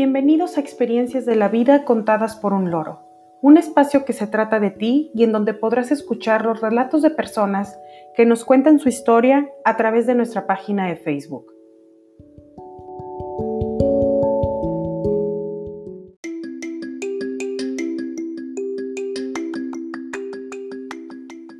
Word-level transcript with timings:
Bienvenidos 0.00 0.56
a 0.56 0.60
Experiencias 0.60 1.26
de 1.26 1.34
la 1.34 1.48
Vida 1.48 1.84
contadas 1.84 2.36
por 2.36 2.52
un 2.52 2.70
loro, 2.70 3.00
un 3.42 3.56
espacio 3.58 4.04
que 4.04 4.12
se 4.12 4.28
trata 4.28 4.60
de 4.60 4.70
ti 4.70 5.10
y 5.12 5.24
en 5.24 5.32
donde 5.32 5.54
podrás 5.54 5.90
escuchar 5.90 6.44
los 6.44 6.60
relatos 6.60 7.02
de 7.02 7.10
personas 7.10 7.76
que 8.14 8.24
nos 8.24 8.44
cuentan 8.44 8.78
su 8.78 8.88
historia 8.88 9.48
a 9.64 9.76
través 9.76 10.06
de 10.06 10.14
nuestra 10.14 10.46
página 10.46 10.86
de 10.86 10.94
Facebook. 10.94 11.52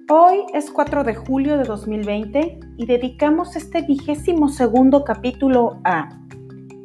Hoy 0.08 0.44
es 0.54 0.70
4 0.70 1.02
de 1.02 1.14
julio 1.16 1.58
de 1.58 1.64
2020 1.64 2.60
y 2.76 2.86
dedicamos 2.86 3.56
este 3.56 3.82
vigésimo 3.82 4.48
segundo 4.48 5.02
capítulo 5.02 5.80
a 5.82 6.27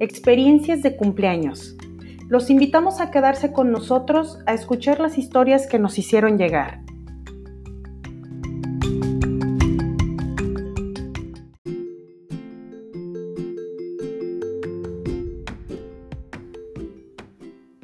experiencias 0.03 0.81
de 0.81 0.95
cumpleaños. 0.95 1.75
Los 2.29 2.49
invitamos 2.49 2.99
a 2.99 3.11
quedarse 3.11 3.51
con 3.51 3.71
nosotros 3.71 4.39
a 4.45 4.53
escuchar 4.53 4.99
las 4.99 5.17
historias 5.17 5.67
que 5.67 5.79
nos 5.79 5.97
hicieron 5.97 6.37
llegar. 6.37 6.81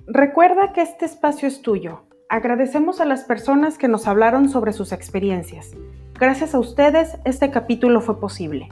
Recuerda 0.08 0.74
que 0.74 0.82
este 0.82 1.06
espacio 1.06 1.48
es 1.48 1.62
tuyo. 1.62 2.02
Agradecemos 2.28 3.00
a 3.00 3.06
las 3.06 3.24
personas 3.24 3.78
que 3.78 3.88
nos 3.88 4.08
hablaron 4.08 4.50
sobre 4.50 4.74
sus 4.74 4.92
experiencias. 4.92 5.72
Gracias 6.20 6.54
a 6.54 6.60
ustedes, 6.60 7.18
este 7.24 7.52
capítulo 7.52 8.02
fue 8.02 8.20
posible. 8.20 8.70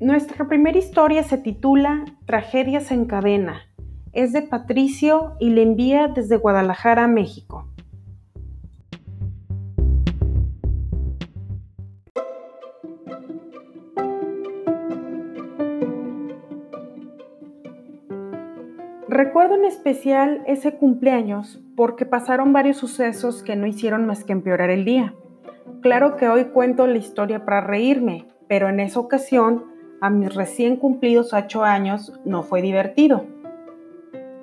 Nuestra 0.00 0.48
primera 0.48 0.78
historia 0.78 1.22
se 1.22 1.36
titula 1.36 2.06
Tragedias 2.24 2.90
en 2.90 3.04
cadena. 3.04 3.60
Es 4.14 4.32
de 4.32 4.40
Patricio 4.40 5.36
y 5.38 5.50
le 5.50 5.60
envía 5.60 6.08
desde 6.08 6.38
Guadalajara, 6.38 7.06
México. 7.06 7.68
Recuerdo 19.06 19.56
en 19.56 19.66
especial 19.66 20.42
ese 20.46 20.78
cumpleaños 20.78 21.60
porque 21.76 22.06
pasaron 22.06 22.54
varios 22.54 22.78
sucesos 22.78 23.42
que 23.42 23.54
no 23.54 23.66
hicieron 23.66 24.06
más 24.06 24.24
que 24.24 24.32
empeorar 24.32 24.70
el 24.70 24.86
día. 24.86 25.12
Claro 25.82 26.16
que 26.16 26.26
hoy 26.26 26.46
cuento 26.46 26.86
la 26.86 26.96
historia 26.96 27.44
para 27.44 27.60
reírme, 27.60 28.26
pero 28.48 28.70
en 28.70 28.80
esa 28.80 28.98
ocasión 28.98 29.69
a 30.00 30.10
mis 30.10 30.34
recién 30.34 30.76
cumplidos 30.76 31.32
ocho 31.32 31.62
años 31.64 32.12
no 32.24 32.42
fue 32.42 32.62
divertido. 32.62 33.24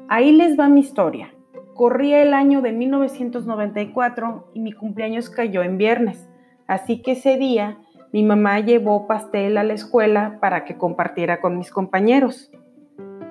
Ahí 0.08 0.31
les 0.31 0.58
va 0.58 0.69
mi 0.69 0.81
historia. 0.81 1.33
Corría 1.73 2.22
el 2.22 2.33
año 2.33 2.61
de 2.61 2.72
1994 2.72 4.52
y 4.53 4.59
mi 4.59 4.72
cumpleaños 4.72 5.30
cayó 5.30 5.63
en 5.63 5.78
viernes, 5.78 6.28
así 6.66 7.02
que 7.02 7.11
ese 7.11 7.38
día 7.38 7.78
mi 8.13 8.23
mamá 8.23 8.59
llevó 8.61 9.05
pastel 9.05 9.58
a 9.58 9.63
la 9.63 9.73
escuela 9.73 10.38
para 10.39 10.66
que 10.66 10.78
compartiera 10.78 11.41
con 11.41 11.58
mis 11.58 11.72
compañeros. 11.72 12.52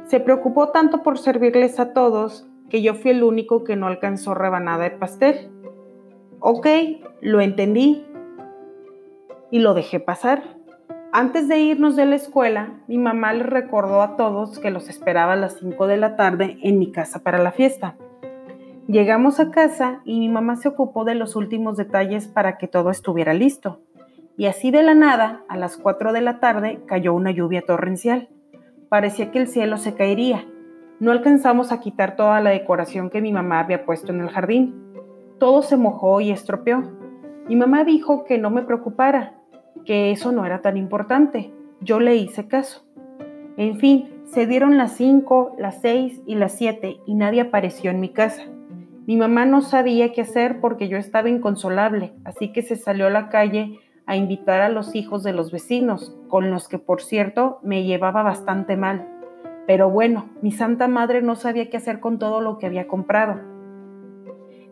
Se 0.04 0.20
preocupó 0.20 0.68
tanto 0.68 1.02
por 1.02 1.18
servirles 1.18 1.80
a 1.80 1.92
todos 1.92 2.46
que 2.68 2.82
yo 2.82 2.94
fui 2.94 3.12
el 3.12 3.22
único 3.22 3.64
que 3.64 3.76
no 3.76 3.86
alcanzó 3.86 4.34
rebanada 4.34 4.84
de 4.84 4.90
pastel. 4.90 5.50
Ok, 6.40 6.66
lo 7.20 7.40
entendí 7.40 8.04
y 9.50 9.60
lo 9.60 9.74
dejé 9.74 9.98
pasar. 9.98 10.55
Antes 11.18 11.48
de 11.48 11.58
irnos 11.60 11.96
de 11.96 12.04
la 12.04 12.16
escuela, 12.16 12.74
mi 12.88 12.98
mamá 12.98 13.32
le 13.32 13.44
recordó 13.44 14.02
a 14.02 14.18
todos 14.18 14.58
que 14.58 14.70
los 14.70 14.90
esperaba 14.90 15.32
a 15.32 15.36
las 15.36 15.56
5 15.58 15.86
de 15.86 15.96
la 15.96 16.14
tarde 16.14 16.58
en 16.60 16.78
mi 16.78 16.92
casa 16.92 17.22
para 17.22 17.38
la 17.38 17.52
fiesta. 17.52 17.96
Llegamos 18.86 19.40
a 19.40 19.50
casa 19.50 20.02
y 20.04 20.20
mi 20.20 20.28
mamá 20.28 20.56
se 20.56 20.68
ocupó 20.68 21.06
de 21.06 21.14
los 21.14 21.34
últimos 21.34 21.78
detalles 21.78 22.28
para 22.28 22.58
que 22.58 22.68
todo 22.68 22.90
estuviera 22.90 23.32
listo. 23.32 23.80
Y 24.36 24.44
así 24.44 24.70
de 24.70 24.82
la 24.82 24.92
nada, 24.92 25.40
a 25.48 25.56
las 25.56 25.78
4 25.78 26.12
de 26.12 26.20
la 26.20 26.38
tarde, 26.38 26.82
cayó 26.84 27.14
una 27.14 27.30
lluvia 27.30 27.62
torrencial. 27.62 28.28
Parecía 28.90 29.30
que 29.30 29.38
el 29.38 29.48
cielo 29.48 29.78
se 29.78 29.94
caería. 29.94 30.44
No 31.00 31.12
alcanzamos 31.12 31.72
a 31.72 31.80
quitar 31.80 32.16
toda 32.16 32.42
la 32.42 32.50
decoración 32.50 33.08
que 33.08 33.22
mi 33.22 33.32
mamá 33.32 33.60
había 33.60 33.86
puesto 33.86 34.12
en 34.12 34.20
el 34.20 34.28
jardín. 34.28 34.74
Todo 35.38 35.62
se 35.62 35.78
mojó 35.78 36.20
y 36.20 36.30
estropeó. 36.30 36.92
Mi 37.48 37.56
mamá 37.56 37.84
dijo 37.84 38.24
que 38.24 38.36
no 38.36 38.50
me 38.50 38.64
preocupara, 38.64 39.35
que 39.86 40.10
eso 40.10 40.32
no 40.32 40.44
era 40.44 40.60
tan 40.60 40.76
importante. 40.76 41.52
Yo 41.80 42.00
le 42.00 42.16
hice 42.16 42.48
caso. 42.48 42.84
En 43.56 43.78
fin, 43.78 44.10
se 44.24 44.46
dieron 44.46 44.76
las 44.76 44.92
5, 44.96 45.56
las 45.58 45.80
6 45.80 46.22
y 46.26 46.34
las 46.34 46.52
7 46.52 46.98
y 47.06 47.14
nadie 47.14 47.40
apareció 47.40 47.90
en 47.90 48.00
mi 48.00 48.10
casa. 48.10 48.42
Mi 49.06 49.16
mamá 49.16 49.46
no 49.46 49.62
sabía 49.62 50.12
qué 50.12 50.22
hacer 50.22 50.60
porque 50.60 50.88
yo 50.88 50.98
estaba 50.98 51.28
inconsolable, 51.28 52.12
así 52.24 52.52
que 52.52 52.62
se 52.62 52.76
salió 52.76 53.06
a 53.06 53.10
la 53.10 53.28
calle 53.28 53.78
a 54.04 54.16
invitar 54.16 54.60
a 54.60 54.68
los 54.68 54.94
hijos 54.94 55.22
de 55.22 55.32
los 55.32 55.52
vecinos, 55.52 56.16
con 56.28 56.50
los 56.50 56.68
que 56.68 56.78
por 56.78 57.00
cierto 57.00 57.60
me 57.62 57.84
llevaba 57.84 58.22
bastante 58.22 58.76
mal. 58.76 59.08
Pero 59.66 59.90
bueno, 59.90 60.28
mi 60.42 60.52
santa 60.52 60.88
madre 60.88 61.22
no 61.22 61.36
sabía 61.36 61.70
qué 61.70 61.76
hacer 61.76 62.00
con 62.00 62.18
todo 62.18 62.40
lo 62.40 62.58
que 62.58 62.66
había 62.66 62.86
comprado. 62.88 63.55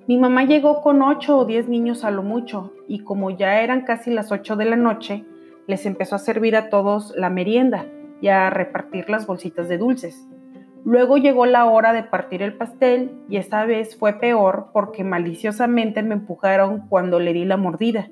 Mi 0.06 0.18
mamá 0.18 0.44
llegó 0.44 0.82
con 0.82 1.00
ocho 1.00 1.38
o 1.38 1.44
diez 1.46 1.66
niños 1.66 2.04
a 2.04 2.10
lo 2.10 2.22
mucho, 2.22 2.74
y 2.86 3.00
como 3.00 3.30
ya 3.30 3.62
eran 3.62 3.82
casi 3.82 4.12
las 4.12 4.32
ocho 4.32 4.54
de 4.54 4.66
la 4.66 4.76
noche, 4.76 5.24
les 5.66 5.86
empezó 5.86 6.16
a 6.16 6.18
servir 6.18 6.56
a 6.56 6.68
todos 6.68 7.14
la 7.16 7.30
merienda 7.30 7.86
y 8.20 8.28
a 8.28 8.50
repartir 8.50 9.08
las 9.08 9.26
bolsitas 9.26 9.66
de 9.68 9.78
dulces. 9.78 10.28
Luego 10.84 11.16
llegó 11.16 11.46
la 11.46 11.64
hora 11.64 11.94
de 11.94 12.02
partir 12.02 12.42
el 12.42 12.52
pastel 12.52 13.12
y 13.30 13.38
esta 13.38 13.64
vez 13.64 13.96
fue 13.96 14.20
peor 14.20 14.66
porque 14.74 15.04
maliciosamente 15.04 16.02
me 16.02 16.12
empujaron 16.12 16.86
cuando 16.90 17.18
le 17.18 17.32
di 17.32 17.46
la 17.46 17.56
mordida. 17.56 18.10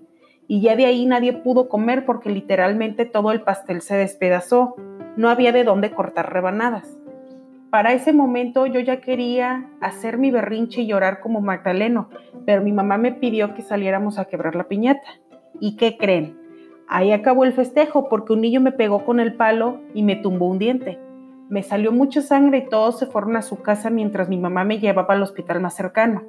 Y 0.49 0.63
ya 0.63 0.75
de 0.75 0.87
ahí 0.87 1.05
nadie 1.05 1.35
pudo 1.35 1.69
comer 1.69 2.07
porque 2.07 2.31
literalmente 2.31 3.05
todo 3.05 3.33
el 3.33 3.43
pastel 3.43 3.83
se 3.83 3.97
despedazó. 3.97 4.77
No 5.19 5.29
había 5.29 5.53
de 5.53 5.65
dónde 5.65 5.91
cortar 5.91 6.33
rebanadas. 6.33 6.99
Para 7.73 7.95
ese 7.95 8.13
momento 8.13 8.67
yo 8.67 8.81
ya 8.81 9.01
quería 9.01 9.67
hacer 9.81 10.19
mi 10.19 10.31
berrinche 10.31 10.83
y 10.83 10.87
llorar 10.87 11.21
como 11.21 11.41
Magdaleno, 11.41 12.11
pero 12.45 12.61
mi 12.61 12.71
mamá 12.71 12.99
me 12.99 13.13
pidió 13.13 13.55
que 13.55 13.63
saliéramos 13.63 14.19
a 14.19 14.27
quebrar 14.27 14.55
la 14.55 14.69
piñata. 14.69 15.09
¿Y 15.59 15.77
qué 15.77 15.97
creen? 15.97 16.37
Ahí 16.87 17.13
acabó 17.13 17.45
el 17.45 17.55
festejo 17.55 18.11
porque 18.11 18.35
un 18.35 18.43
niño 18.43 18.61
me 18.61 18.73
pegó 18.73 19.07
con 19.07 19.21
el 19.21 19.37
palo 19.37 19.81
y 19.95 20.03
me 20.03 20.17
tumbó 20.17 20.49
un 20.49 20.59
diente. 20.59 20.99
Me 21.49 21.63
salió 21.63 21.93
mucha 21.93 22.21
sangre 22.21 22.59
y 22.59 22.69
todos 22.69 22.99
se 22.99 23.07
fueron 23.07 23.37
a 23.37 23.43
su 23.43 23.63
casa 23.63 23.89
mientras 23.89 24.29
mi 24.29 24.37
mamá 24.37 24.65
me 24.65 24.79
llevaba 24.79 25.15
al 25.15 25.23
hospital 25.23 25.63
más 25.63 25.75
cercano. 25.75 26.25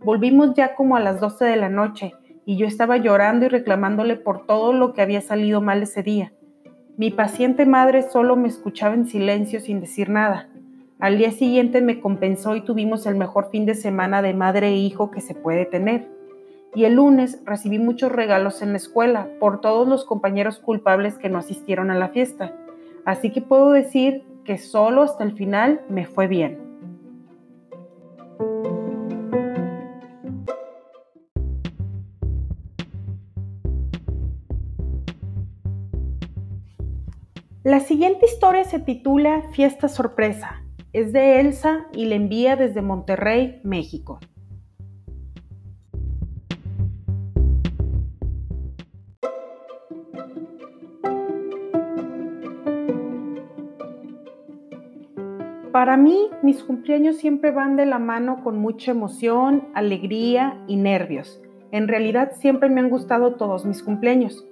Volvimos 0.00 0.54
ya 0.54 0.74
como 0.74 0.96
a 0.96 1.00
las 1.00 1.20
12 1.20 1.44
de 1.44 1.56
la 1.56 1.68
noche 1.68 2.14
y 2.44 2.56
yo 2.56 2.66
estaba 2.66 2.96
llorando 2.96 3.46
y 3.46 3.48
reclamándole 3.48 4.16
por 4.16 4.44
todo 4.44 4.72
lo 4.72 4.92
que 4.92 5.02
había 5.02 5.20
salido 5.20 5.60
mal 5.60 5.84
ese 5.84 6.02
día. 6.02 6.32
Mi 6.96 7.12
paciente 7.12 7.64
madre 7.64 8.02
solo 8.02 8.34
me 8.34 8.48
escuchaba 8.48 8.94
en 8.94 9.06
silencio 9.06 9.60
sin 9.60 9.80
decir 9.80 10.10
nada. 10.10 10.48
Al 11.04 11.18
día 11.18 11.32
siguiente 11.32 11.82
me 11.82 12.00
compensó 12.00 12.56
y 12.56 12.62
tuvimos 12.62 13.04
el 13.04 13.14
mejor 13.14 13.50
fin 13.50 13.66
de 13.66 13.74
semana 13.74 14.22
de 14.22 14.32
madre 14.32 14.68
e 14.68 14.76
hijo 14.76 15.10
que 15.10 15.20
se 15.20 15.34
puede 15.34 15.66
tener. 15.66 16.08
Y 16.74 16.84
el 16.86 16.94
lunes 16.94 17.42
recibí 17.44 17.78
muchos 17.78 18.10
regalos 18.10 18.62
en 18.62 18.70
la 18.70 18.78
escuela 18.78 19.28
por 19.38 19.60
todos 19.60 19.86
los 19.86 20.06
compañeros 20.06 20.58
culpables 20.58 21.18
que 21.18 21.28
no 21.28 21.36
asistieron 21.36 21.90
a 21.90 21.94
la 21.94 22.08
fiesta. 22.08 22.56
Así 23.04 23.28
que 23.32 23.42
puedo 23.42 23.72
decir 23.72 24.22
que 24.46 24.56
solo 24.56 25.02
hasta 25.02 25.24
el 25.24 25.32
final 25.32 25.82
me 25.90 26.06
fue 26.06 26.26
bien. 26.26 26.58
La 37.62 37.80
siguiente 37.80 38.24
historia 38.24 38.64
se 38.64 38.78
titula 38.78 39.42
Fiesta 39.52 39.88
Sorpresa 39.88 40.63
es 40.94 41.12
de 41.12 41.40
Elsa 41.40 41.88
y 41.92 42.06
le 42.06 42.14
envía 42.14 42.54
desde 42.54 42.80
Monterrey, 42.80 43.60
México. 43.64 44.20
Para 55.72 55.96
mí, 55.96 56.30
mis 56.44 56.62
cumpleaños 56.62 57.16
siempre 57.16 57.50
van 57.50 57.74
de 57.74 57.86
la 57.86 57.98
mano 57.98 58.44
con 58.44 58.58
mucha 58.58 58.92
emoción, 58.92 59.64
alegría 59.74 60.62
y 60.68 60.76
nervios. 60.76 61.42
En 61.72 61.88
realidad 61.88 62.30
siempre 62.36 62.68
me 62.68 62.80
han 62.80 62.88
gustado 62.88 63.34
todos 63.34 63.66
mis 63.66 63.82
cumpleaños, 63.82 64.46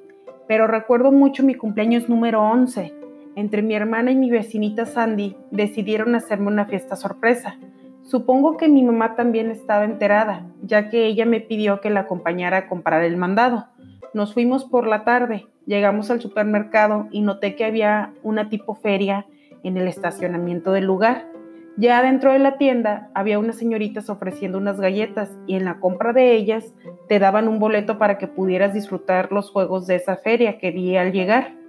pero 0.49 0.67
recuerdo 0.67 1.13
mucho 1.13 1.45
mi 1.45 1.55
cumpleaños 1.55 2.09
número 2.09 2.43
11, 2.43 3.02
entre 3.37 3.63
mi 3.63 3.75
hermana 3.75 4.11
y 4.11 4.17
mi 4.17 4.31
vecinita 4.31 4.87
Sandy 4.87 5.37
decidieron 5.51 6.15
hacerme 6.15 6.49
una 6.49 6.67
fiesta 6.67 6.97
sorpresa. 6.97 7.57
Supongo 8.03 8.57
que 8.57 8.69
mi 8.69 8.83
mamá 8.83 9.15
también 9.15 9.51
estaba 9.51 9.85
enterada, 9.85 10.47
ya 10.63 10.89
que 10.91 11.07
ella 11.07 11.25
me 11.25 11.41
pidió 11.41 11.81
que 11.81 11.91
la 11.91 12.01
acompañara 12.01 12.57
a 12.57 12.69
comprar 12.69 13.05
el 13.05 13.17
mandado. 13.17 13.67
Nos 14.13 14.35
fuimos 14.35 14.65
por 14.65 14.87
la 14.87 15.05
tarde, 15.05 15.47
llegamos 15.67 16.11
al 16.11 16.21
supermercado 16.21 17.09
y 17.11 17.23
noté 17.23 17.55
que 17.55 17.65
había 17.65 18.13
una 18.23 18.49
tipo 18.49 18.75
feria 18.75 19.27
en 19.63 19.77
el 19.77 19.89
estacionamiento 19.89 20.73
del 20.73 20.85
lugar. 20.85 21.31
Ya 21.79 22.03
dentro 22.03 22.33
de 22.33 22.39
la 22.39 22.59
tienda 22.59 23.11
había 23.15 23.39
unas 23.39 23.57
señoritas 23.57 24.11
ofreciendo 24.11 24.59
unas 24.59 24.79
galletas 24.79 25.39
y 25.47 25.55
en 25.55 25.65
la 25.65 25.81
compra 25.81 26.13
de 26.13 26.35
ellas 26.35 26.75
te 27.09 27.19
daban 27.19 27.49
un 27.49 27.59
boleto 27.59 27.97
para 27.97 28.19
que 28.19 28.29
pudieras 28.29 28.75
disfrutar 28.75 29.33
los 29.33 29.51
juegos 29.51 29.87
de 29.87 29.95
esa 29.95 30.17
feria 30.17 30.59
que 30.59 30.71
vi 30.71 30.97
al 30.97 31.13
llegar. 31.13 31.62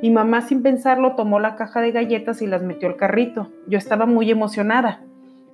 Mi 0.00 0.10
mamá 0.10 0.42
sin 0.42 0.62
pensarlo 0.62 1.16
tomó 1.16 1.40
la 1.40 1.56
caja 1.56 1.80
de 1.80 1.90
galletas 1.90 2.40
y 2.40 2.46
las 2.46 2.62
metió 2.62 2.88
al 2.88 2.96
carrito. 2.96 3.50
Yo 3.66 3.78
estaba 3.78 4.06
muy 4.06 4.30
emocionada. 4.30 5.02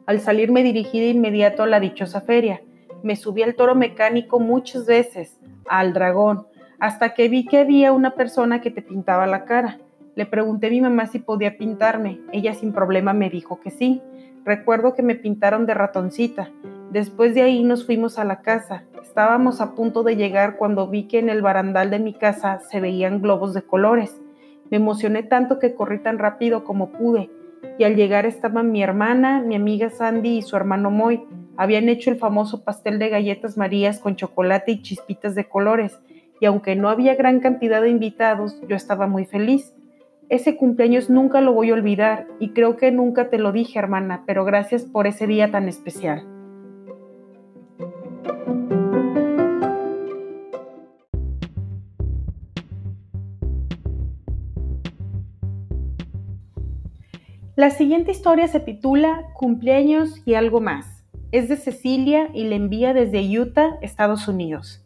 Al 0.07 0.21
salir 0.21 0.53
me 0.53 0.63
dirigí 0.63 1.01
de 1.01 1.09
inmediato 1.09 1.63
a 1.63 1.67
la 1.67 1.81
dichosa 1.81 2.21
feria. 2.21 2.61
Me 3.03 3.17
subí 3.17 3.43
al 3.43 3.55
toro 3.55 3.75
mecánico 3.75 4.41
muchas 4.41 4.87
veces, 4.87 5.39
al 5.69 5.95
dragón, 5.95 6.47
hasta 6.79 7.15
que 7.15 7.29
vi 7.29 7.47
que 7.47 7.59
había 7.59 7.93
una 7.93 8.11
persona 8.11 8.61
que 8.61 8.71
te 8.71 8.83
pintaba 8.83 9.27
la 9.27 9.45
cara. 9.45 9.79
Le 10.15 10.27
pregunté 10.27 10.67
a 10.67 10.71
mi 10.71 10.81
mamá 10.81 11.07
si 11.07 11.19
podía 11.19 11.57
pintarme. 11.57 12.21
Ella 12.33 12.55
sin 12.55 12.73
problema 12.73 13.15
me 13.15 13.31
dijo 13.31 13.61
que 13.61 13.71
sí. 13.71 14.03
Recuerdo 14.45 14.95
que 14.95 15.03
me 15.03 15.15
pintaron 15.15 15.65
de 15.65 15.75
ratoncita. 15.75 16.51
Después 16.91 17.35
de 17.35 17.43
ahí 17.43 17.65
nos 17.65 17.87
fuimos 17.87 18.19
a 18.19 18.25
la 18.25 18.43
casa. 18.43 18.85
Estábamos 19.03 19.61
a 19.61 19.75
punto 19.75 20.03
de 20.03 20.17
llegar 20.17 20.57
cuando 20.57 20.87
vi 20.89 21.05
que 21.05 21.19
en 21.19 21.31
el 21.31 21.41
barandal 21.41 21.91
de 21.91 21.99
mi 21.99 22.15
casa 22.15 22.61
se 22.61 22.81
veían 22.81 23.23
globos 23.23 23.55
de 23.55 23.63
colores. 23.63 24.21
Me 24.75 24.79
emocioné 24.79 25.23
tanto 25.23 25.61
que 25.61 25.76
corrí 25.76 26.00
tan 26.00 26.19
rápido 26.19 26.65
como 26.65 26.91
pude. 26.91 27.31
Y 27.79 27.85
al 27.85 27.94
llegar 27.94 28.26
estaban 28.26 28.73
mi 28.73 28.82
hermana, 28.82 29.41
mi 29.41 29.55
amiga 29.55 29.88
Sandy 29.88 30.38
y 30.38 30.43
su 30.43 30.56
hermano 30.56 30.91
Moy. 30.91 31.23
Habían 31.56 31.88
hecho 31.88 32.11
el 32.11 32.17
famoso 32.17 32.65
pastel 32.65 32.99
de 32.99 33.09
galletas 33.09 33.56
marías 33.56 34.00
con 34.00 34.17
chocolate 34.17 34.73
y 34.73 34.82
chispitas 34.82 35.37
de 35.37 35.44
colores. 35.44 36.00
Y 36.41 36.47
aunque 36.47 36.75
no 36.75 36.88
había 36.88 37.15
gran 37.15 37.38
cantidad 37.38 37.82
de 37.82 37.91
invitados, 37.91 38.61
yo 38.69 38.75
estaba 38.75 39.06
muy 39.06 39.26
feliz. 39.26 39.73
Ese 40.29 40.56
cumpleaños 40.56 41.09
nunca 41.09 41.41
lo 41.41 41.53
voy 41.53 41.71
a 41.71 41.75
olvidar 41.75 42.26
y 42.41 42.49
creo 42.49 42.76
que 42.76 42.91
nunca 42.91 43.31
te 43.31 43.38
lo 43.38 43.53
dije, 43.53 43.79
hermana, 43.79 44.25
pero 44.26 44.44
gracias 44.44 44.82
por 44.82 45.06
ese 45.06 45.29
día 45.29 45.53
tan 45.53 45.69
especial. 45.69 46.26
La 57.56 57.71
siguiente 57.71 58.11
historia 58.11 58.49
se 58.49 58.59
titula 58.59 59.29
Cumpleaños 59.33 60.21
y 60.27 60.35
algo 60.35 60.61
más. 60.61 61.05
Es 61.31 61.49
de 61.49 61.56
Cecilia 61.56 62.29
y 62.35 62.49
la 62.49 62.56
envía 62.56 62.93
desde 62.93 63.21
Utah, 63.39 63.79
Estados 63.81 64.27
Unidos. 64.27 64.83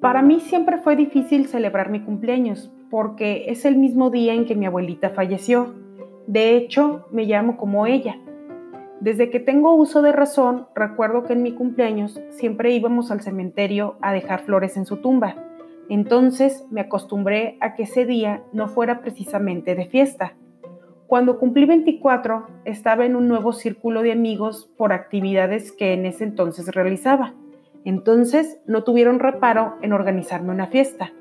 Para 0.00 0.22
mí 0.22 0.38
siempre 0.38 0.78
fue 0.78 0.94
difícil 0.94 1.48
celebrar 1.48 1.90
mi 1.90 2.04
cumpleaños 2.04 2.70
porque 2.88 3.46
es 3.48 3.64
el 3.64 3.74
mismo 3.74 4.10
día 4.10 4.32
en 4.32 4.44
que 4.44 4.54
mi 4.54 4.66
abuelita 4.66 5.10
falleció. 5.10 5.74
De 6.28 6.56
hecho, 6.56 7.08
me 7.10 7.24
llamo 7.24 7.56
como 7.56 7.88
ella. 7.88 8.16
Desde 9.00 9.28
que 9.28 9.40
tengo 9.40 9.74
uso 9.74 10.00
de 10.00 10.12
razón, 10.12 10.68
recuerdo 10.74 11.24
que 11.24 11.34
en 11.34 11.42
mi 11.42 11.52
cumpleaños 11.52 12.20
siempre 12.30 12.72
íbamos 12.72 13.10
al 13.10 13.20
cementerio 13.20 13.96
a 14.00 14.12
dejar 14.12 14.40
flores 14.40 14.76
en 14.76 14.86
su 14.86 14.96
tumba. 14.98 15.36
Entonces 15.88 16.64
me 16.70 16.80
acostumbré 16.80 17.58
a 17.60 17.74
que 17.74 17.82
ese 17.82 18.06
día 18.06 18.42
no 18.52 18.68
fuera 18.68 19.00
precisamente 19.00 19.74
de 19.74 19.86
fiesta. 19.86 20.34
Cuando 21.06 21.38
cumplí 21.38 21.66
24, 21.66 22.46
estaba 22.64 23.04
en 23.04 23.16
un 23.16 23.28
nuevo 23.28 23.52
círculo 23.52 24.02
de 24.02 24.12
amigos 24.12 24.70
por 24.76 24.92
actividades 24.92 25.72
que 25.72 25.92
en 25.92 26.06
ese 26.06 26.24
entonces 26.24 26.74
realizaba. 26.74 27.34
Entonces 27.84 28.58
no 28.66 28.82
tuvieron 28.82 29.20
reparo 29.20 29.74
en 29.82 29.92
organizarme 29.92 30.50
una 30.50 30.66
fiesta. 30.66 31.12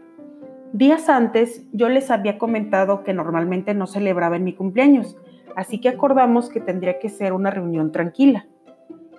Días 0.74 1.10
antes 1.10 1.63
yo 1.71 1.89
les 1.89 2.10
había 2.10 2.38
comentado 2.38 3.04
que 3.04 3.13
normalmente 3.13 3.74
no 3.74 3.86
celebraba 3.86 4.38
en 4.38 4.45
mi 4.45 4.54
cumpleaños, 4.54 5.16
así 5.56 5.80
que 5.80 5.89
acordamos 5.89 6.50
que 6.50 6.59
tendría 6.59 7.00
que 7.00 7.09
ser 7.09 7.33
una 7.33 7.51
reunión 7.51 7.92
tranquila. 7.92 8.47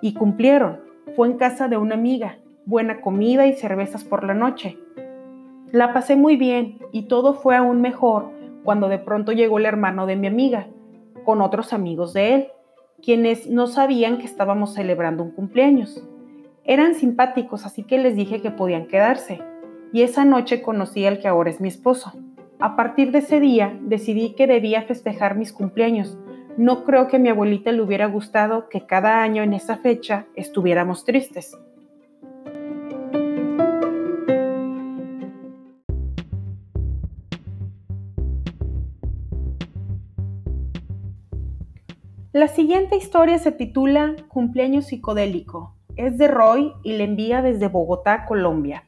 Y 0.00 0.14
cumplieron. 0.14 0.80
Fue 1.14 1.28
en 1.28 1.38
casa 1.38 1.68
de 1.68 1.76
una 1.76 1.94
amiga, 1.94 2.38
buena 2.64 3.00
comida 3.00 3.46
y 3.46 3.54
cervezas 3.54 4.04
por 4.04 4.24
la 4.24 4.34
noche. 4.34 4.78
La 5.72 5.92
pasé 5.92 6.16
muy 6.16 6.36
bien 6.36 6.78
y 6.92 7.02
todo 7.02 7.34
fue 7.34 7.56
aún 7.56 7.80
mejor 7.80 8.30
cuando 8.64 8.88
de 8.88 8.98
pronto 8.98 9.32
llegó 9.32 9.58
el 9.58 9.66
hermano 9.66 10.06
de 10.06 10.16
mi 10.16 10.26
amiga, 10.26 10.66
con 11.24 11.40
otros 11.40 11.72
amigos 11.72 12.12
de 12.12 12.34
él, 12.34 12.48
quienes 13.02 13.48
no 13.48 13.66
sabían 13.68 14.18
que 14.18 14.26
estábamos 14.26 14.74
celebrando 14.74 15.22
un 15.22 15.30
cumpleaños. 15.30 16.02
Eran 16.64 16.94
simpáticos, 16.94 17.64
así 17.64 17.84
que 17.84 17.98
les 17.98 18.16
dije 18.16 18.42
que 18.42 18.50
podían 18.50 18.86
quedarse. 18.86 19.40
Y 19.92 20.02
esa 20.02 20.24
noche 20.24 20.62
conocí 20.62 21.06
al 21.06 21.20
que 21.20 21.28
ahora 21.28 21.50
es 21.50 21.60
mi 21.60 21.68
esposo. 21.68 22.12
A 22.58 22.74
partir 22.76 23.12
de 23.12 23.18
ese 23.18 23.40
día 23.40 23.78
decidí 23.82 24.34
que 24.34 24.46
debía 24.46 24.82
festejar 24.82 25.36
mis 25.36 25.52
cumpleaños. 25.52 26.18
No 26.56 26.84
creo 26.84 27.08
que 27.08 27.16
a 27.16 27.18
mi 27.18 27.28
abuelita 27.28 27.72
le 27.72 27.82
hubiera 27.82 28.06
gustado 28.06 28.68
que 28.68 28.86
cada 28.86 29.22
año 29.22 29.42
en 29.42 29.52
esa 29.52 29.76
fecha 29.76 30.26
estuviéramos 30.34 31.04
tristes. 31.04 31.56
La 42.32 42.48
siguiente 42.48 42.96
historia 42.96 43.38
se 43.38 43.52
titula 43.52 44.16
Cumpleaños 44.28 44.86
psicodélico 44.86 45.76
es 45.96 46.18
de 46.18 46.28
Roy 46.28 46.72
y 46.82 46.92
le 46.92 47.04
envía 47.04 47.42
desde 47.42 47.68
Bogotá, 47.68 48.26
Colombia. 48.26 48.85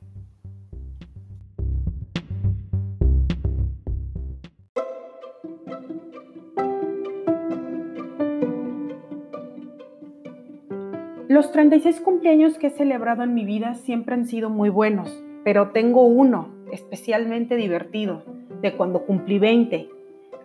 Los 11.29 11.53
36 11.53 12.01
cumpleaños 12.01 12.57
que 12.57 12.69
he 12.69 12.71
celebrado 12.71 13.23
en 13.23 13.35
mi 13.35 13.45
vida 13.45 13.75
siempre 13.75 14.14
han 14.14 14.25
sido 14.25 14.49
muy 14.49 14.71
buenos, 14.71 15.23
pero 15.45 15.73
tengo 15.73 16.07
uno 16.07 16.49
especialmente 16.73 17.57
divertido, 17.57 18.23
de 18.62 18.75
cuando 18.75 19.05
cumplí 19.05 19.38
20. 19.38 19.91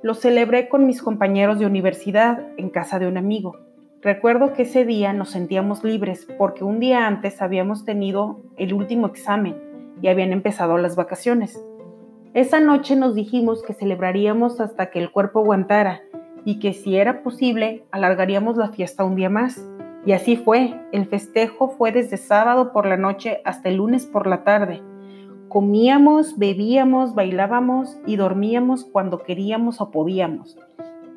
Lo 0.01 0.13
celebré 0.13 0.67
con 0.67 0.85
mis 0.85 1.01
compañeros 1.01 1.57
de 1.57 1.65
universidad 1.65 2.45
en 2.57 2.69
casa 2.69 2.99
de 2.99 3.07
un 3.07 3.15
amigo. 3.15 3.55
Recuerdo 4.01 4.51
que 4.51 4.63
ese 4.63 4.83
día 4.83 5.13
nos 5.13 5.29
sentíamos 5.29 5.85
libres 5.85 6.27
porque 6.37 6.65
un 6.65 6.81
día 6.81 7.07
antes 7.07 7.41
habíamos 7.41 7.85
tenido 7.85 8.41
el 8.57 8.73
último 8.73 9.07
examen 9.07 9.55
y 10.01 10.09
habían 10.09 10.33
empezado 10.33 10.77
las 10.77 10.97
vacaciones. 10.97 11.65
Esa 12.33 12.59
noche 12.59 12.97
nos 12.97 13.15
dijimos 13.15 13.63
que 13.63 13.73
celebraríamos 13.73 14.59
hasta 14.59 14.87
que 14.87 14.99
el 14.99 15.11
cuerpo 15.11 15.39
aguantara 15.39 16.01
y 16.43 16.59
que 16.59 16.73
si 16.73 16.97
era 16.97 17.23
posible 17.23 17.85
alargaríamos 17.91 18.57
la 18.57 18.67
fiesta 18.67 19.05
un 19.05 19.15
día 19.15 19.29
más. 19.29 19.65
Y 20.05 20.11
así 20.11 20.35
fue, 20.35 20.73
el 20.91 21.05
festejo 21.05 21.69
fue 21.69 21.91
desde 21.91 22.17
sábado 22.17 22.73
por 22.73 22.85
la 22.85 22.97
noche 22.97 23.41
hasta 23.45 23.69
el 23.69 23.77
lunes 23.77 24.05
por 24.05 24.27
la 24.27 24.43
tarde. 24.43 24.81
Comíamos, 25.47 26.37
bebíamos, 26.37 27.15
bailábamos 27.15 27.97
y 28.05 28.15
dormíamos 28.15 28.85
cuando 28.85 29.19
queríamos 29.19 29.79
o 29.81 29.91
podíamos 29.91 30.57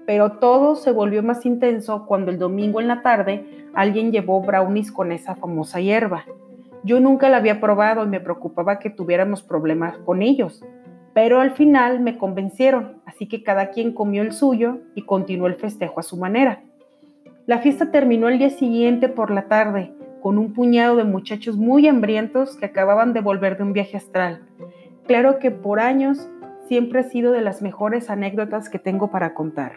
pero 0.06 0.32
todo 0.38 0.76
se 0.76 0.92
volvió 0.92 1.22
más 1.22 1.44
intenso 1.44 2.06
cuando 2.06 2.30
el 2.30 2.38
domingo 2.38 2.80
en 2.80 2.88
la 2.88 3.02
tarde 3.02 3.44
alguien 3.74 4.12
llevó 4.12 4.40
brownies 4.40 4.92
con 4.92 5.12
esa 5.12 5.34
famosa 5.34 5.80
hierba. 5.80 6.24
Yo 6.84 7.00
nunca 7.00 7.28
la 7.28 7.38
había 7.38 7.60
probado 7.60 8.04
y 8.04 8.08
me 8.08 8.20
preocupaba 8.20 8.78
que 8.78 8.88
tuviéramos 8.88 9.42
problemas 9.42 9.98
con 9.98 10.22
ellos, 10.22 10.64
pero 11.12 11.40
al 11.40 11.50
final 11.50 12.00
me 12.00 12.16
convencieron, 12.16 13.02
así 13.04 13.26
que 13.26 13.42
cada 13.42 13.70
quien 13.70 13.92
comió 13.92 14.22
el 14.22 14.32
suyo 14.32 14.78
y 14.94 15.02
continuó 15.02 15.48
el 15.48 15.56
festejo 15.56 15.98
a 15.98 16.04
su 16.04 16.16
manera. 16.16 16.62
La 17.46 17.60
fiesta 17.60 17.92
terminó 17.92 18.28
el 18.28 18.40
día 18.40 18.50
siguiente 18.50 19.08
por 19.08 19.30
la 19.30 19.46
tarde 19.46 19.92
con 20.20 20.36
un 20.36 20.52
puñado 20.52 20.96
de 20.96 21.04
muchachos 21.04 21.56
muy 21.56 21.86
hambrientos 21.86 22.56
que 22.56 22.66
acababan 22.66 23.12
de 23.12 23.20
volver 23.20 23.56
de 23.56 23.62
un 23.62 23.72
viaje 23.72 23.96
astral. 23.96 24.42
Claro 25.06 25.38
que 25.38 25.52
por 25.52 25.78
años 25.78 26.28
siempre 26.66 26.98
ha 26.98 27.02
sido 27.04 27.30
de 27.30 27.42
las 27.42 27.62
mejores 27.62 28.10
anécdotas 28.10 28.68
que 28.68 28.80
tengo 28.80 29.12
para 29.12 29.32
contar. 29.32 29.74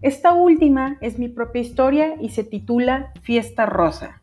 Esta 0.00 0.32
última 0.32 0.96
es 1.02 1.18
mi 1.18 1.28
propia 1.28 1.60
historia 1.60 2.14
y 2.18 2.30
se 2.30 2.42
titula 2.42 3.12
Fiesta 3.20 3.66
Rosa. 3.66 4.21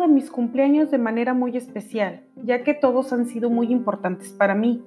De 0.00 0.08
mis 0.08 0.30
cumpleaños 0.30 0.90
de 0.90 0.98
manera 0.98 1.34
muy 1.34 1.56
especial, 1.56 2.22
ya 2.36 2.62
que 2.62 2.74
todos 2.74 3.12
han 3.12 3.26
sido 3.26 3.50
muy 3.50 3.70
importantes 3.72 4.32
para 4.32 4.54
mí, 4.54 4.82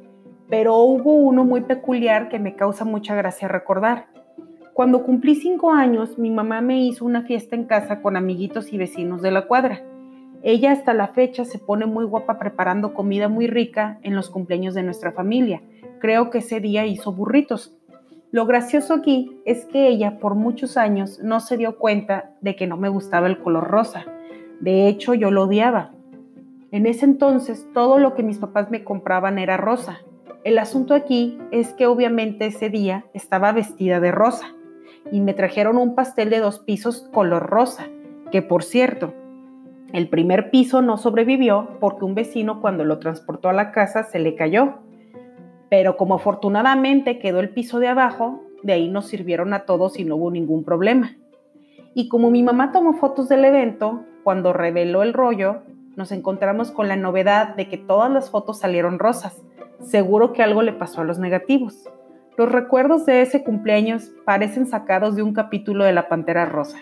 pero 0.49 0.77
hubo 0.77 1.13
uno 1.13 1.45
muy 1.45 1.61
peculiar 1.61 2.29
que 2.29 2.39
me 2.39 2.55
causa 2.55 2.85
mucha 2.85 3.15
gracia 3.15 3.47
recordar. 3.47 4.07
Cuando 4.73 5.03
cumplí 5.03 5.35
cinco 5.35 5.71
años, 5.71 6.17
mi 6.17 6.29
mamá 6.29 6.61
me 6.61 6.83
hizo 6.83 7.05
una 7.05 7.23
fiesta 7.23 7.55
en 7.55 7.65
casa 7.65 8.01
con 8.01 8.15
amiguitos 8.15 8.71
y 8.73 8.77
vecinos 8.77 9.21
de 9.21 9.31
la 9.31 9.47
cuadra. 9.47 9.83
Ella 10.43 10.71
hasta 10.71 10.93
la 10.93 11.09
fecha 11.09 11.45
se 11.45 11.59
pone 11.59 11.85
muy 11.85 12.05
guapa 12.05 12.39
preparando 12.39 12.93
comida 12.93 13.27
muy 13.27 13.47
rica 13.47 13.99
en 14.01 14.15
los 14.15 14.29
cumpleaños 14.29 14.73
de 14.73 14.83
nuestra 14.83 15.11
familia. 15.11 15.61
Creo 15.99 16.29
que 16.29 16.39
ese 16.39 16.59
día 16.59 16.85
hizo 16.85 17.11
burritos. 17.11 17.75
Lo 18.31 18.45
gracioso 18.45 18.93
aquí 18.93 19.39
es 19.45 19.65
que 19.65 19.87
ella 19.87 20.17
por 20.19 20.35
muchos 20.35 20.77
años 20.77 21.19
no 21.21 21.41
se 21.41 21.57
dio 21.57 21.77
cuenta 21.77 22.31
de 22.41 22.55
que 22.55 22.65
no 22.65 22.77
me 22.77 22.89
gustaba 22.89 23.27
el 23.27 23.39
color 23.39 23.67
rosa. 23.67 24.05
De 24.61 24.87
hecho, 24.87 25.13
yo 25.13 25.31
lo 25.31 25.43
odiaba. 25.43 25.91
En 26.71 26.85
ese 26.85 27.05
entonces 27.05 27.67
todo 27.73 27.99
lo 27.99 28.13
que 28.15 28.23
mis 28.23 28.37
papás 28.37 28.71
me 28.71 28.83
compraban 28.83 29.37
era 29.37 29.57
rosa. 29.57 29.99
El 30.45 30.57
asunto 30.57 30.93
aquí 30.93 31.37
es 31.51 31.73
que 31.73 31.85
obviamente 31.85 32.45
ese 32.45 32.69
día 32.69 33.05
estaba 33.13 33.51
vestida 33.51 33.99
de 33.99 34.11
rosa 34.11 34.55
y 35.11 35.19
me 35.19 35.33
trajeron 35.33 35.77
un 35.77 35.93
pastel 35.93 36.29
de 36.29 36.39
dos 36.39 36.59
pisos 36.59 37.09
color 37.11 37.47
rosa, 37.47 37.89
que 38.31 38.41
por 38.41 38.63
cierto, 38.63 39.13
el 39.91 40.07
primer 40.07 40.49
piso 40.49 40.81
no 40.81 40.95
sobrevivió 40.97 41.77
porque 41.81 42.05
un 42.05 42.15
vecino 42.15 42.61
cuando 42.61 42.85
lo 42.85 42.99
transportó 42.99 43.49
a 43.49 43.53
la 43.53 43.71
casa 43.71 44.03
se 44.03 44.19
le 44.19 44.35
cayó 44.35 44.79
pero 45.71 45.95
como 45.95 46.15
afortunadamente 46.15 47.17
quedó 47.17 47.39
el 47.39 47.51
piso 47.51 47.79
de 47.79 47.87
abajo, 47.87 48.43
de 48.61 48.73
ahí 48.73 48.89
nos 48.89 49.07
sirvieron 49.07 49.53
a 49.53 49.63
todos 49.63 49.97
y 49.97 50.03
no 50.03 50.17
hubo 50.17 50.29
ningún 50.29 50.65
problema. 50.65 51.15
Y 51.93 52.07
como 52.07 52.31
mi 52.31 52.41
mamá 52.41 52.71
tomó 52.71 52.93
fotos 52.93 53.27
del 53.27 53.43
evento, 53.43 54.05
cuando 54.23 54.53
reveló 54.53 55.03
el 55.03 55.13
rollo, 55.13 55.63
nos 55.97 56.13
encontramos 56.13 56.71
con 56.71 56.87
la 56.87 56.95
novedad 56.95 57.55
de 57.55 57.67
que 57.67 57.77
todas 57.77 58.09
las 58.09 58.29
fotos 58.29 58.59
salieron 58.59 58.97
rosas. 58.97 59.41
Seguro 59.81 60.31
que 60.31 60.41
algo 60.41 60.61
le 60.61 60.71
pasó 60.71 61.01
a 61.01 61.03
los 61.03 61.19
negativos. 61.19 61.89
Los 62.37 62.49
recuerdos 62.49 63.05
de 63.05 63.21
ese 63.21 63.43
cumpleaños 63.43 64.11
parecen 64.23 64.67
sacados 64.67 65.15
de 65.15 65.23
un 65.23 65.33
capítulo 65.33 65.83
de 65.83 65.91
La 65.91 66.07
Pantera 66.07 66.45
Rosa. 66.45 66.77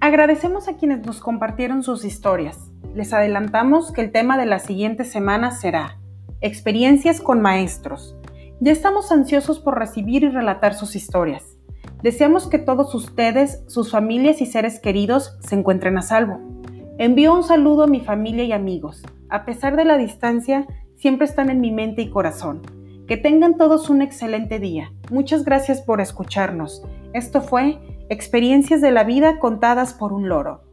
Agradecemos 0.00 0.66
a 0.66 0.76
quienes 0.76 1.06
nos 1.06 1.20
compartieron 1.20 1.84
sus 1.84 2.04
historias. 2.04 2.69
Les 2.94 3.12
adelantamos 3.12 3.92
que 3.92 4.00
el 4.00 4.10
tema 4.10 4.36
de 4.36 4.46
la 4.46 4.58
siguiente 4.58 5.04
semana 5.04 5.52
será 5.52 5.96
Experiencias 6.40 7.20
con 7.20 7.40
maestros. 7.40 8.16
Ya 8.60 8.72
estamos 8.72 9.12
ansiosos 9.12 9.60
por 9.60 9.78
recibir 9.78 10.24
y 10.24 10.28
relatar 10.28 10.74
sus 10.74 10.96
historias. 10.96 11.56
Deseamos 12.02 12.48
que 12.48 12.58
todos 12.58 12.94
ustedes, 12.94 13.62
sus 13.68 13.92
familias 13.92 14.40
y 14.40 14.46
seres 14.46 14.80
queridos 14.80 15.38
se 15.40 15.54
encuentren 15.54 15.98
a 15.98 16.02
salvo. 16.02 16.40
Envío 16.98 17.34
un 17.34 17.44
saludo 17.44 17.84
a 17.84 17.86
mi 17.86 18.00
familia 18.00 18.44
y 18.44 18.52
amigos. 18.52 19.02
A 19.28 19.44
pesar 19.44 19.76
de 19.76 19.84
la 19.84 19.96
distancia, 19.96 20.66
siempre 20.96 21.26
están 21.26 21.48
en 21.50 21.60
mi 21.60 21.70
mente 21.70 22.02
y 22.02 22.10
corazón. 22.10 22.62
Que 23.06 23.16
tengan 23.16 23.56
todos 23.56 23.88
un 23.88 24.02
excelente 24.02 24.58
día. 24.58 24.92
Muchas 25.10 25.44
gracias 25.44 25.80
por 25.80 26.00
escucharnos. 26.00 26.82
Esto 27.12 27.40
fue 27.40 27.78
Experiencias 28.08 28.80
de 28.80 28.90
la 28.90 29.04
vida 29.04 29.38
contadas 29.38 29.94
por 29.94 30.12
un 30.12 30.28
loro. 30.28 30.69